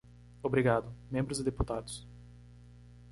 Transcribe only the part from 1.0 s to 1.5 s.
membros e